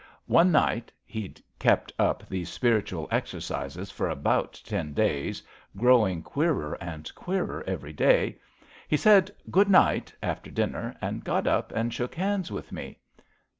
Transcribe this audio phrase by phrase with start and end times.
[0.25, 5.43] One night he 'd kept up these spiritual exercises for about ten days,
[5.77, 8.39] growing queerer and queerer every day—
[8.91, 12.97] ^he said * Good night' after dinner, and got up and shook hands with me."